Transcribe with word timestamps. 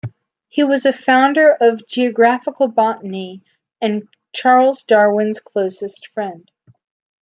He 0.47 0.63
was 0.63 0.87
a 0.87 0.93
founder 0.93 1.51
of 1.53 1.87
geographical 1.87 2.67
botany 2.67 3.43
and 3.79 4.07
Charles 4.33 4.83
Darwin's 4.83 5.39
closest 5.39 6.07
friend. 6.07 6.49